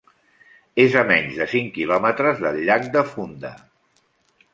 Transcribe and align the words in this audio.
És 0.85 0.95
a 1.01 1.01
menys 1.09 1.35
de 1.41 1.45
cinc 1.51 1.69
quilòmetres 1.75 2.41
del 2.45 2.57
llac 2.71 2.89
de 2.97 3.05
Funda. 3.11 3.53